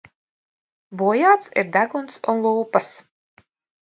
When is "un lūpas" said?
2.35-2.91